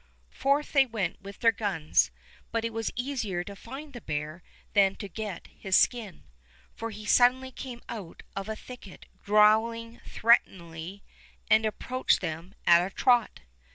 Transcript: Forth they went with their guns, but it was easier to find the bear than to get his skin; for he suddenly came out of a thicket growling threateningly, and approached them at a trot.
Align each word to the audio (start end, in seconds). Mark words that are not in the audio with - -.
Forth 0.31 0.71
they 0.73 0.87
went 0.87 1.21
with 1.21 1.41
their 1.41 1.51
guns, 1.51 2.09
but 2.51 2.65
it 2.65 2.73
was 2.73 2.89
easier 2.95 3.43
to 3.43 3.55
find 3.55 3.93
the 3.93 4.01
bear 4.01 4.41
than 4.73 4.95
to 4.95 5.07
get 5.07 5.45
his 5.45 5.75
skin; 5.75 6.23
for 6.73 6.89
he 6.89 7.05
suddenly 7.05 7.51
came 7.51 7.83
out 7.87 8.23
of 8.35 8.49
a 8.49 8.55
thicket 8.55 9.05
growling 9.23 10.01
threateningly, 10.03 11.03
and 11.51 11.67
approached 11.67 12.19
them 12.19 12.55
at 12.65 12.81
a 12.83 12.89
trot. 12.91 13.41